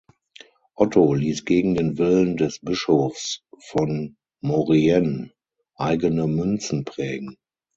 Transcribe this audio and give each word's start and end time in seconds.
Otto 0.77 1.13
ließ 1.13 1.45
gegen 1.45 1.75
den 1.75 1.99
Willen 1.99 2.35
des 2.35 2.57
Bischofs 2.57 3.43
von 3.59 4.17
Maurienne 4.41 5.31
eigene 5.75 6.25
Münzen 6.25 6.85
prägen. 6.85 7.37